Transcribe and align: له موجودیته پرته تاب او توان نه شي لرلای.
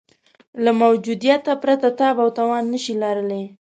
له 0.63 0.71
موجودیته 0.81 1.53
پرته 1.63 1.89
تاب 1.99 2.15
او 2.23 2.29
توان 2.37 2.63
نه 2.73 2.79
شي 2.83 2.93
لرلای. 3.01 3.45